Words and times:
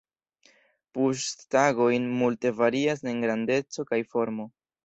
Puŝ-stangoj 0.97 1.91
multe 2.23 2.55
varias 2.63 3.07
en 3.13 3.23
grandeco 3.29 3.87
kaj 3.93 4.05
formo. 4.17 4.53